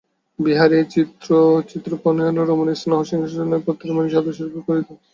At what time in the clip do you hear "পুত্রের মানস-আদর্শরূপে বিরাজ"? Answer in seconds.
3.65-4.85